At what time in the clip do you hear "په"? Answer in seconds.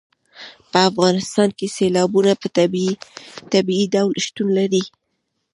0.71-0.79, 2.41-2.47